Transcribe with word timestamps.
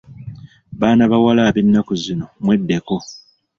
Baana 0.79 1.03
bawala 1.11 1.41
ab'ennaku 1.49 1.93
zino 2.03 2.25
mweddeko! 2.43 2.95